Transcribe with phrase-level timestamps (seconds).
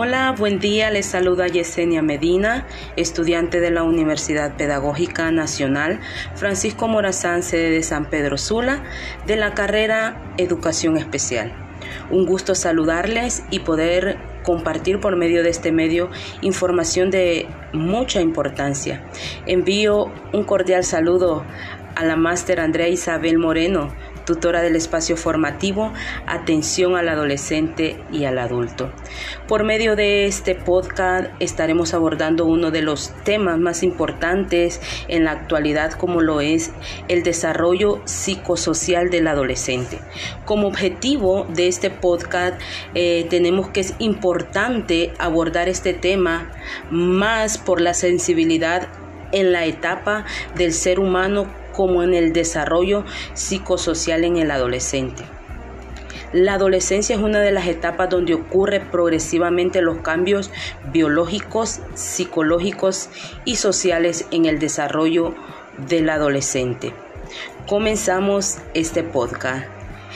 [0.00, 0.92] Hola, buen día.
[0.92, 5.98] Les saluda Yesenia Medina, estudiante de la Universidad Pedagógica Nacional
[6.36, 8.84] Francisco Morazán, sede de San Pedro Sula,
[9.26, 11.52] de la carrera Educación Especial.
[12.12, 16.10] Un gusto saludarles y poder compartir por medio de este medio
[16.42, 19.04] información de mucha importancia.
[19.46, 21.44] Envío un cordial saludo
[21.96, 23.92] a la máster Andrea Isabel Moreno,
[24.28, 25.90] tutora del espacio formativo
[26.26, 28.92] Atención al adolescente y al adulto.
[29.46, 35.30] Por medio de este podcast estaremos abordando uno de los temas más importantes en la
[35.30, 36.72] actualidad como lo es
[37.08, 39.98] el desarrollo psicosocial del adolescente.
[40.44, 42.60] Como objetivo de este podcast
[42.94, 46.50] eh, tenemos que es importante abordar este tema
[46.90, 48.88] más por la sensibilidad
[49.32, 51.46] en la etapa del ser humano
[51.78, 55.22] como en el desarrollo psicosocial en el adolescente.
[56.32, 60.50] La adolescencia es una de las etapas donde ocurre progresivamente los cambios
[60.92, 63.10] biológicos, psicológicos
[63.44, 65.36] y sociales en el desarrollo
[65.88, 66.92] del adolescente.
[67.68, 69.64] Comenzamos este podcast.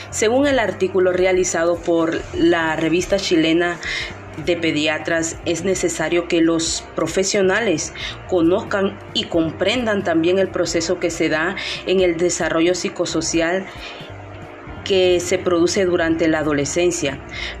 [0.09, 3.77] Según el artículo realizado por la revista chilena
[4.37, 7.93] de pediatras es necesario que los profesionales
[8.27, 13.65] conozcan y comprendan también el proceso que se da en el desarrollo psicosocial
[14.83, 17.19] que se produce durante la adolescencia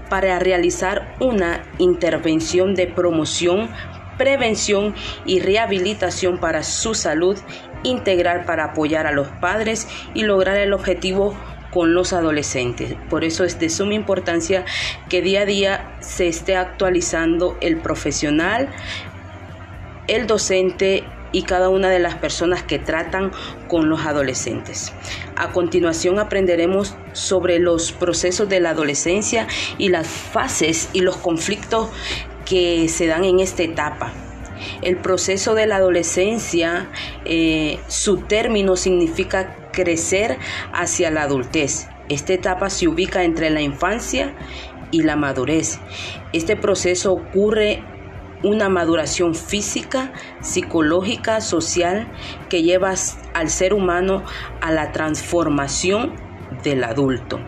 [0.09, 3.69] para realizar una intervención de promoción,
[4.17, 4.93] prevención
[5.25, 7.37] y rehabilitación para su salud
[7.83, 11.37] integral para apoyar a los padres y lograr el objetivo
[11.71, 12.95] con los adolescentes.
[13.09, 14.63] Por eso es de suma importancia
[15.09, 18.69] que día a día se esté actualizando el profesional,
[20.07, 23.31] el docente y cada una de las personas que tratan
[23.67, 24.93] con los adolescentes.
[25.35, 31.89] A continuación aprenderemos sobre los procesos de la adolescencia y las fases y los conflictos
[32.45, 34.13] que se dan en esta etapa.
[34.81, 36.89] El proceso de la adolescencia,
[37.25, 40.37] eh, su término significa crecer
[40.71, 41.87] hacia la adultez.
[42.09, 44.33] Esta etapa se ubica entre la infancia
[44.93, 45.79] y la madurez.
[46.31, 47.83] Este proceso ocurre
[48.43, 52.11] una maduración física, psicológica, social
[52.49, 52.93] que lleva
[53.33, 54.23] al ser humano
[54.61, 56.13] a la transformación
[56.63, 57.39] del adulto.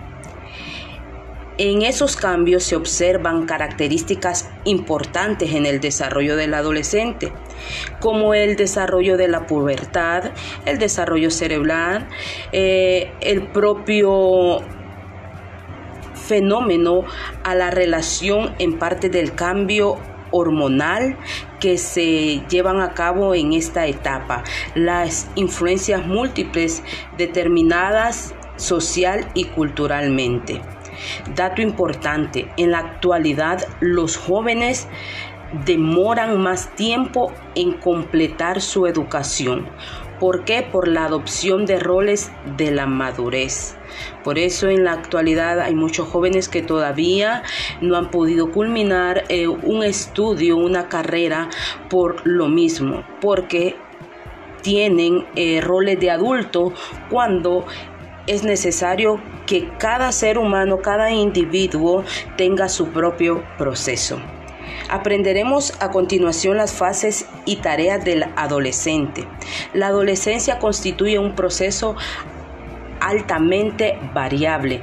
[1.57, 7.31] En esos cambios se observan características importantes en el desarrollo del adolescente,
[8.01, 10.31] como el desarrollo de la pubertad,
[10.65, 12.09] el desarrollo cerebral,
[12.51, 14.59] eh, el propio
[16.27, 17.03] fenómeno
[17.43, 19.97] a la relación en parte del cambio
[20.31, 21.17] hormonal
[21.59, 24.43] que se llevan a cabo en esta etapa,
[24.75, 26.83] las influencias múltiples
[27.17, 30.61] determinadas social y culturalmente.
[31.35, 34.87] Dato importante, en la actualidad los jóvenes
[35.65, 39.67] demoran más tiempo en completar su educación.
[40.19, 40.63] ¿Por qué?
[40.63, 43.75] Por la adopción de roles de la madurez.
[44.23, 47.43] Por eso en la actualidad hay muchos jóvenes que todavía
[47.81, 51.49] no han podido culminar eh, un estudio, una carrera
[51.89, 53.75] por lo mismo, porque
[54.61, 56.73] tienen eh, roles de adulto
[57.09, 57.65] cuando
[58.25, 62.03] es necesario que cada ser humano, cada individuo
[62.37, 64.19] tenga su propio proceso.
[64.89, 69.27] Aprenderemos a continuación las fases y tareas del adolescente.
[69.73, 71.95] La adolescencia constituye un proceso
[72.99, 74.81] altamente variable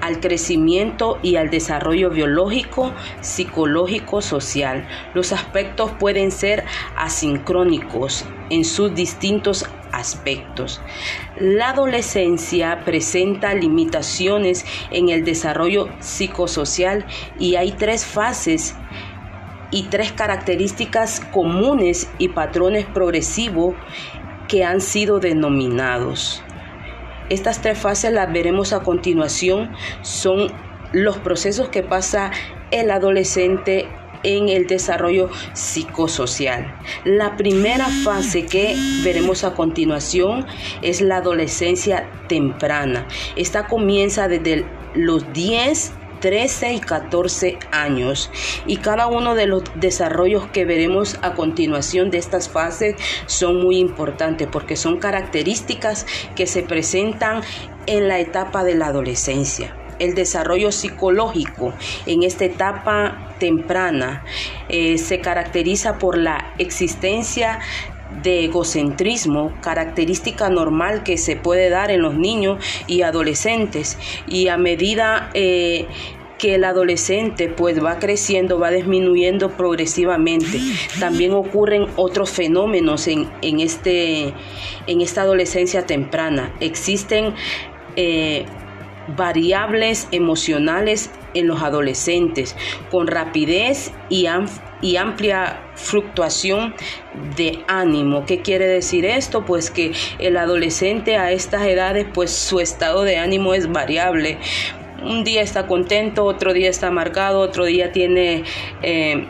[0.00, 4.88] al crecimiento y al desarrollo biológico, psicológico, social.
[5.14, 6.64] Los aspectos pueden ser
[6.96, 10.80] asincrónicos en sus distintos aspectos.
[11.38, 17.04] La adolescencia presenta limitaciones en el desarrollo psicosocial
[17.38, 18.74] y hay tres fases
[19.70, 23.74] y tres características comunes y patrones progresivos
[24.48, 26.42] que han sido denominados.
[27.28, 29.70] Estas tres fases las veremos a continuación.
[30.02, 30.52] Son
[30.92, 32.32] los procesos que pasa
[32.72, 33.88] el adolescente
[34.22, 36.74] en el desarrollo psicosocial.
[37.04, 40.46] La primera fase que veremos a continuación
[40.82, 43.06] es la adolescencia temprana.
[43.36, 48.30] Esta comienza desde los 10 13 y 14 años.
[48.66, 52.96] Y cada uno de los desarrollos que veremos a continuación de estas fases
[53.26, 56.06] son muy importantes porque son características
[56.36, 57.42] que se presentan
[57.86, 59.76] en la etapa de la adolescencia.
[59.98, 61.74] El desarrollo psicológico
[62.06, 64.24] en esta etapa temprana
[64.68, 67.58] eh, se caracteriza por la existencia
[68.22, 73.98] de egocentrismo, característica normal que se puede dar en los niños y adolescentes.
[74.26, 75.86] Y a medida eh,
[76.40, 80.58] que el adolescente pues va creciendo, va disminuyendo progresivamente.
[80.98, 84.32] También ocurren otros fenómenos en, este,
[84.86, 86.54] en esta adolescencia temprana.
[86.60, 87.34] Existen
[87.96, 88.46] eh,
[89.16, 92.56] variables emocionales en los adolescentes
[92.90, 94.26] con rapidez y,
[94.80, 96.74] y, amplia fluctuación
[97.36, 98.24] de ánimo.
[98.26, 99.44] ¿Qué quiere decir esto?
[99.44, 104.38] Pues que el adolescente a estas edades pues su estado de ánimo es variable.
[105.02, 108.44] Un día está contento, otro día está amargado, otro día tiene...
[108.82, 109.26] Eh,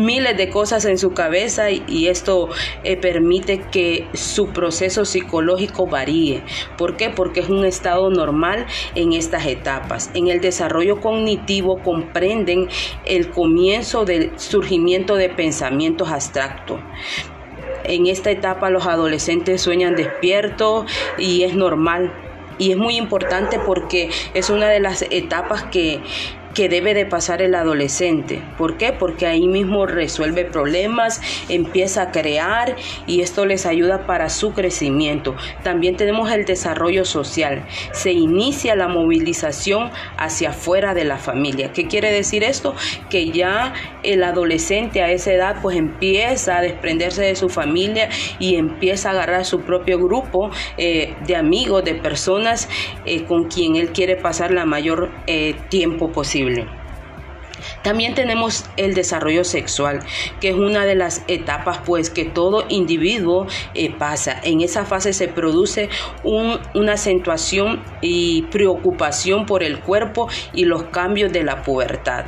[0.00, 2.48] miles de cosas en su cabeza y, esto
[2.82, 6.42] eh, permite que su proceso psicológico varíe.
[6.76, 7.10] ¿Por qué?
[7.10, 10.10] Porque es un estado normal en estas etapas.
[10.14, 12.68] En el desarrollo cognitivo comprenden
[13.04, 16.80] el comienzo del surgimiento de pensamientos abstractos.
[17.84, 20.86] En esta etapa los adolescentes sueñan despiertos
[21.18, 22.12] y es normal
[22.60, 26.00] y es muy importante porque es una de las etapas que
[26.54, 28.42] que debe de pasar el adolescente.
[28.58, 28.92] ¿Por qué?
[28.92, 32.76] Porque ahí mismo resuelve problemas, empieza a crear
[33.06, 35.36] y esto les ayuda para su crecimiento.
[35.62, 37.64] También tenemos el desarrollo social.
[37.92, 41.72] Se inicia la movilización hacia afuera de la familia.
[41.72, 42.74] ¿Qué quiere decir esto?
[43.08, 48.08] Que ya el adolescente a esa edad pues empieza a desprenderse de su familia
[48.38, 52.68] y empieza a agarrar su propio grupo eh, de amigos, de personas
[53.04, 56.79] eh, con quien él quiere pasar la mayor eh, tiempo posible posible.
[57.82, 60.00] También tenemos el desarrollo sexual,
[60.40, 64.38] que es una de las etapas pues que todo individuo eh, pasa.
[64.42, 65.88] En esa fase se produce
[66.22, 72.26] una acentuación y preocupación por el cuerpo y los cambios de la pubertad.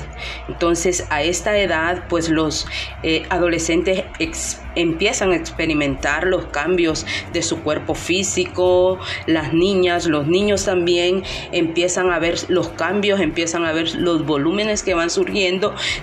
[0.49, 2.67] Entonces a esta edad pues los
[3.03, 4.05] eh, adolescentes
[4.75, 11.23] empiezan a experimentar los cambios de su cuerpo físico, las niñas, los niños también
[11.53, 15.42] empiezan a ver los cambios, empiezan a ver los volúmenes que van surgiendo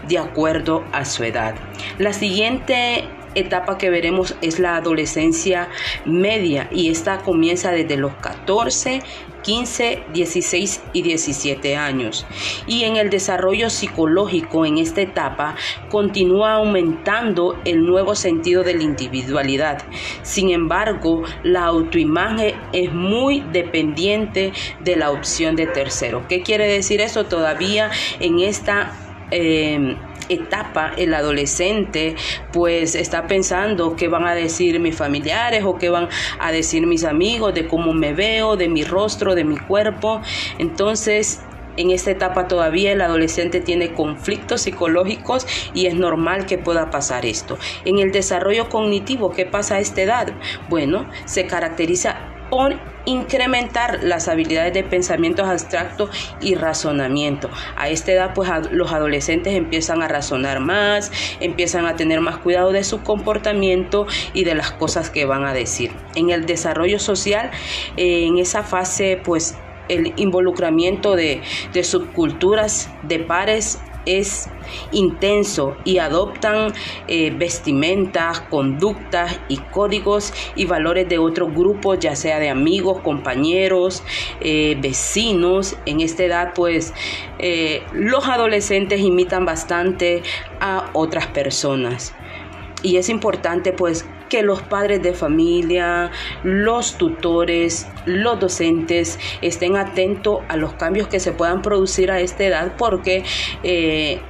[0.08, 1.56] de acuerdo a su edad.
[1.98, 5.70] La siguiente etapa que veremos es la adolescencia
[6.06, 9.02] media y esta comienza desde los 14,
[9.44, 12.26] 15, 16 y 17 años.
[12.68, 15.56] Y en el desarrollo psicológico en esta etapa
[15.90, 19.84] continúa aumentando el nuevo sentido de la individualidad.
[20.24, 24.52] Sin embargo, la autoimagen es muy dependiente
[24.82, 26.26] de la opción de tercero.
[26.28, 27.26] ¿Qué quiere decir eso?
[27.26, 29.09] Todavía en esta...
[29.32, 29.96] Eh,
[30.30, 32.16] etapa, el adolescente,
[32.54, 36.08] pues está pensando qué van a decir mis familiares o qué van
[36.40, 40.22] a decir mis amigos de cómo me veo, de mi rostro, de mi cuerpo.
[40.60, 41.42] Entonces,
[41.78, 47.26] en esta etapa todavía el adolescente tiene conflictos psicológicos y es normal que pueda pasar
[47.26, 47.58] esto.
[47.86, 50.34] En el desarrollo cognitivo, ¿qué pasa a esta edad?
[50.68, 56.10] Bueno, se caracteriza por incrementar las habilidades de pensamiento abstracto
[56.42, 57.50] y razonamiento.
[57.76, 62.72] A esta edad, pues los adolescentes empiezan a razonar más, empiezan a tener más cuidado
[62.72, 65.92] de su comportamiento y de las cosas que van a decir.
[66.16, 67.52] En el desarrollo social,
[67.98, 69.58] en esa fase, pues
[69.88, 71.42] el involucramiento de
[71.82, 73.80] subculturas, de pares,
[74.18, 74.50] es
[74.92, 76.74] intenso y adoptan
[77.08, 84.04] eh, vestimentas, conductas y códigos y valores de otros grupos, ya sea de amigos, compañeros,
[84.42, 85.76] eh, vecinos.
[85.86, 86.94] En esta edad, pues,
[87.40, 90.24] eh, los adolescentes imitan bastante
[90.60, 92.14] a otras personas.
[92.82, 96.12] Y es importante, pues, que los padres de familia,
[96.44, 102.46] los tutores, los docentes estén atentos a los cambios que se puedan producir a esta
[102.46, 103.24] edad porque
[103.64, 104.22] eh,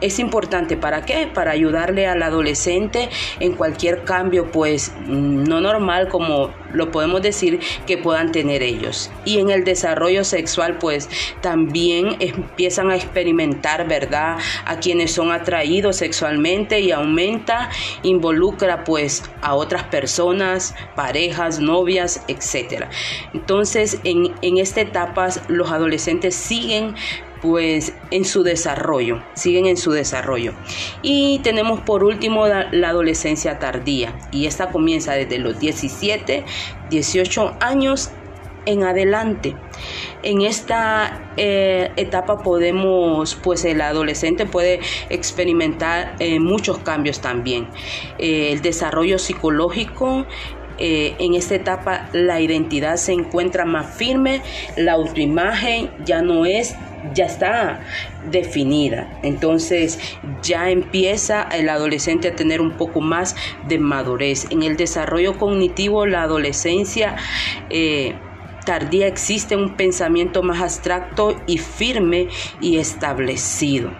[0.00, 1.26] es importante para qué?
[1.32, 3.08] Para ayudarle al adolescente
[3.40, 9.10] en cualquier cambio, pues no normal como lo podemos decir que puedan tener ellos.
[9.24, 11.08] Y en el desarrollo sexual, pues
[11.40, 14.36] también empiezan a experimentar, ¿verdad?
[14.64, 17.70] A quienes son atraídos sexualmente y aumenta,
[18.02, 22.90] involucra pues a otras personas, parejas, novias, etcétera.
[23.32, 26.94] Entonces, en, en esta etapa los adolescentes siguen
[27.46, 30.52] pues en su desarrollo, siguen en su desarrollo.
[31.02, 36.44] Y tenemos por último la, adolescencia tardía y esta comienza desde los 17,
[36.90, 38.10] 18 años
[38.64, 39.54] en adelante.
[40.24, 47.68] En esta eh, etapa podemos, pues el adolescente puede experimentar eh, muchos cambios también.
[48.18, 50.26] Eh, el desarrollo psicológico,
[50.78, 54.42] en esta etapa la identidad se encuentra más firme,
[54.76, 56.76] la autoimagen ya no es
[57.14, 57.80] ya está
[58.30, 59.18] definida.
[59.22, 59.98] Entonces
[60.42, 63.36] ya empieza el adolescente a tener un poco más
[63.68, 64.46] de madurez.
[64.50, 67.16] En el desarrollo cognitivo, la adolescencia...
[67.70, 68.14] Eh,
[68.66, 72.28] tardía existe un pensamiento más abstracto y firme
[72.60, 73.92] y establecido.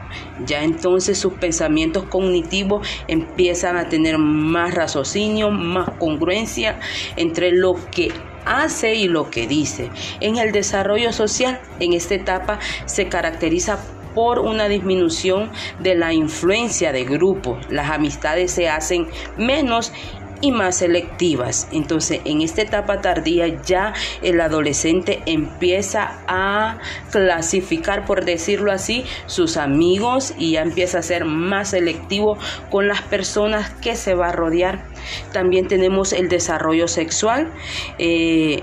[0.45, 6.81] Ya entonces sus pensamientos cognitivos empiezan a tener más raciocinio, más congruencia
[7.17, 8.11] entre lo que
[8.47, 9.91] hace y lo que dice.
[10.21, 13.79] En el desarrollo social, en esta etapa se caracteriza
[14.15, 15.51] por una disminución
[15.81, 17.59] de la influencia de grupo.
[17.69, 19.93] Las amistades se hacen menos
[20.41, 21.69] y más selectivas.
[21.73, 26.79] Entonces, en esta etapa tardía ya el adolescente empieza a
[27.11, 32.39] clasificar, por decirlo así, sus amigos y ya empieza a ser más selectivo
[32.71, 34.85] con las personas que se va a rodear.
[35.33, 37.51] También tenemos el desarrollo sexual.
[37.99, 38.63] Eh,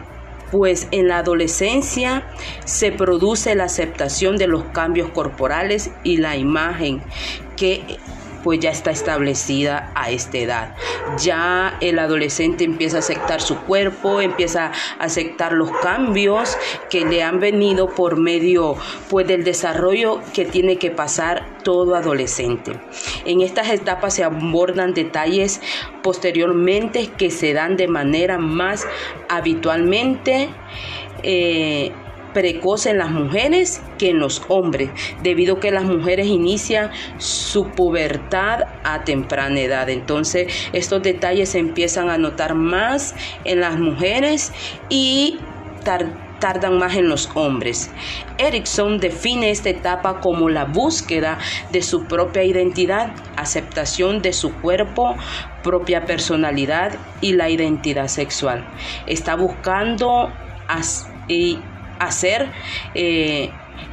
[0.52, 2.28] pues en la adolescencia
[2.64, 7.02] se produce la aceptación de los cambios corporales y la imagen
[7.58, 7.98] que
[8.44, 10.76] pues ya está establecida a esta edad.
[11.18, 16.58] Ya el adolescente empieza a aceptar su cuerpo, empieza a aceptar los cambios
[16.90, 18.76] que le han venido por medio
[19.10, 22.80] pues del desarrollo que tiene que pasar todo adolescente.
[23.26, 25.62] En estas etapas se abordan detalles
[26.02, 28.86] posteriormente que se dan de manera más
[29.30, 30.50] habitualmente
[31.24, 31.92] eh,
[32.34, 34.90] precoz en las mujeres que en los hombres,
[35.22, 39.90] debido a que las mujeres inician su pubertad a temprana edad.
[39.90, 44.52] Entonces, estos detalles se empiezan a notar más en las mujeres
[44.90, 45.40] y
[46.40, 47.90] tardan más en los hombres.
[48.38, 51.38] Erickson define esta etapa como la búsqueda
[51.72, 55.16] de su propia identidad, aceptación de su cuerpo,
[55.64, 58.66] propia personalidad y la identidad sexual.
[59.08, 60.32] Está buscando
[61.28, 61.60] y
[62.06, 62.52] hacer
[62.94, 63.52] eh,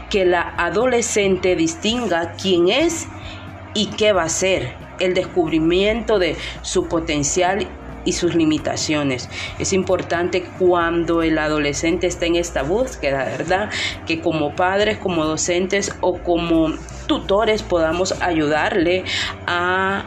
[0.08, 3.06] que la adolescente distinga quién es
[3.74, 7.66] y qué va a ser, el descubrimiento de su potencial
[8.04, 9.28] y sus limitaciones.
[9.58, 13.70] Es importante cuando el adolescente está en esta búsqueda, ¿verdad?
[14.06, 16.72] Que como padres, como docentes o como
[17.06, 19.04] tutores podamos ayudarle
[19.46, 20.04] a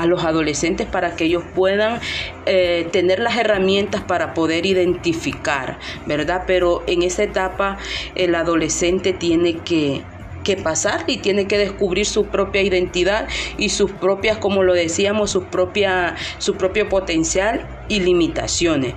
[0.00, 2.00] a los adolescentes para que ellos puedan
[2.46, 6.44] eh, tener las herramientas para poder identificar, ¿verdad?
[6.46, 7.78] Pero en esa etapa
[8.14, 10.02] el adolescente tiene que
[10.42, 13.28] que pasar y tiene que descubrir su propia identidad
[13.58, 18.94] y sus propias, como lo decíamos, su, propia, su propio potencial y limitaciones.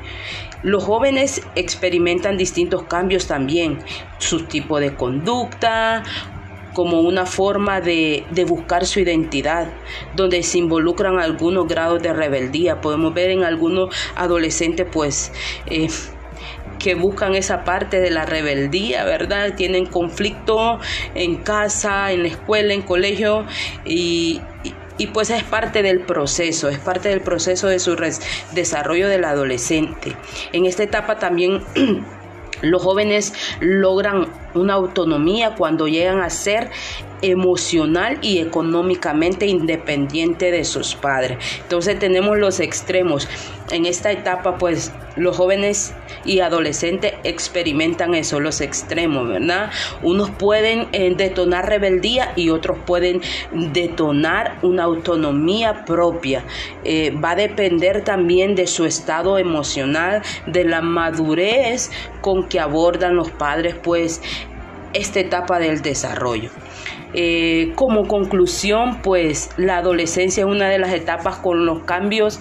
[0.62, 3.80] Los jóvenes experimentan distintos cambios también,
[4.18, 6.04] su tipo de conducta,
[6.74, 9.68] como una forma de, buscar su identidad,
[10.16, 12.82] donde se involucran algunos grados de rebeldía.
[12.82, 15.32] Podemos ver en algunos adolescentes, pues,
[15.68, 15.88] eh,
[16.80, 19.56] que buscan esa parte de la rebeldía, ¿verdad?
[19.56, 20.80] Tienen conflicto
[21.16, 23.46] en casa, en la escuela, en colegio
[23.86, 24.42] y,
[24.98, 27.96] y pues es parte del proceso, es parte del proceso de su
[28.52, 30.16] desarrollo del adolescente.
[30.52, 31.64] En esta etapa también
[32.64, 36.72] los jóvenes logran una autonomía cuando llegan a ser
[37.22, 41.38] emocional y económicamente independiente de sus padres.
[41.62, 43.28] Entonces tenemos los extremos.
[43.72, 45.94] En esta etapa, pues los jóvenes
[46.26, 49.72] y adolescentes experimentan eso, los extremos, ¿verdad?
[50.02, 56.44] Unos pueden eh, detonar rebeldía y otros pueden detonar una autonomía propia.
[56.84, 61.92] Eh, va a depender también de su estado emocional, de la madurez
[62.22, 64.22] con que abordan los padres, pues
[64.94, 66.50] esta etapa del desarrollo.
[67.16, 72.40] Eh, como conclusión, pues la adolescencia es una de las etapas con los cambios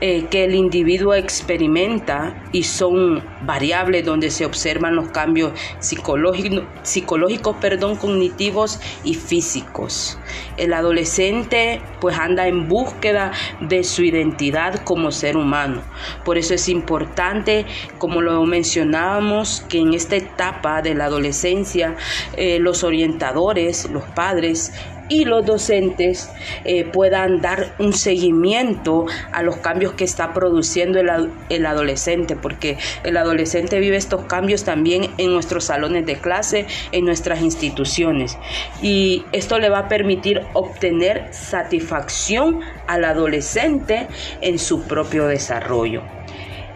[0.00, 7.56] eh, que el individuo experimenta y son variables donde se observan los cambios psicológicos, psicológicos
[7.56, 10.18] perdón, cognitivos y físicos.
[10.56, 15.82] El adolescente pues anda en búsqueda de su identidad como ser humano.
[16.24, 17.66] Por eso es importante,
[17.98, 21.96] como lo mencionábamos, que en esta etapa de la adolescencia
[22.36, 24.72] eh, los orientadores, los padres,
[25.08, 26.30] y los docentes
[26.64, 32.78] eh, puedan dar un seguimiento a los cambios que está produciendo el, el, adolescente, porque
[33.04, 38.38] el adolescente vive estos cambios también en nuestros salones de clase, en nuestras instituciones.
[38.82, 44.08] Y esto le va a permitir obtener satisfacción al adolescente
[44.40, 46.17] en su propio desarrollo.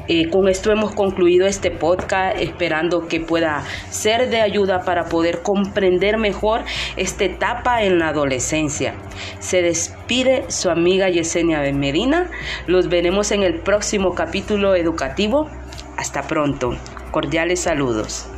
[0.09, 5.42] Eh, con esto hemos concluido este podcast esperando que pueda ser de ayuda para poder
[5.42, 6.62] comprender mejor
[6.97, 8.94] esta etapa en la adolescencia.
[9.38, 12.30] Se despide su amiga Yesenia Medina.
[12.66, 15.49] Los veremos en el próximo capítulo educativo.
[15.97, 16.76] Hasta pronto.
[17.11, 18.31] Cordiales saludos.